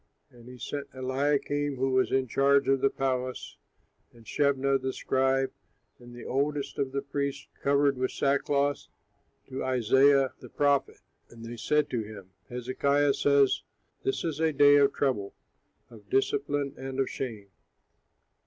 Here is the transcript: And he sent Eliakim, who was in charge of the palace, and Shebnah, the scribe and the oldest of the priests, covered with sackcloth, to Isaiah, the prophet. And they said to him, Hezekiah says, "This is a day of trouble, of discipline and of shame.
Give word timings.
And 0.31 0.49
he 0.49 0.57
sent 0.57 0.87
Eliakim, 0.95 1.75
who 1.75 1.91
was 1.91 2.11
in 2.11 2.27
charge 2.27 2.67
of 2.67 2.81
the 2.81 2.89
palace, 2.89 3.55
and 4.11 4.25
Shebnah, 4.25 4.79
the 4.81 4.93
scribe 4.93 5.51
and 5.99 6.15
the 6.15 6.25
oldest 6.25 6.79
of 6.79 6.91
the 6.91 7.03
priests, 7.03 7.47
covered 7.61 7.99
with 7.99 8.09
sackcloth, 8.09 8.87
to 9.49 9.63
Isaiah, 9.63 10.33
the 10.39 10.49
prophet. 10.49 10.97
And 11.29 11.45
they 11.45 11.55
said 11.55 11.87
to 11.91 12.01
him, 12.01 12.31
Hezekiah 12.49 13.13
says, 13.13 13.61
"This 14.01 14.23
is 14.23 14.39
a 14.39 14.51
day 14.51 14.77
of 14.77 14.91
trouble, 14.91 15.35
of 15.91 16.09
discipline 16.09 16.73
and 16.77 16.99
of 16.99 17.07
shame. 17.07 17.49